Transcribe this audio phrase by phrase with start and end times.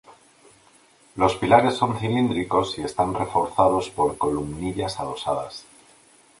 [1.15, 5.63] Los pilares son cilíndricos y están reforzados por columnillas adosadas.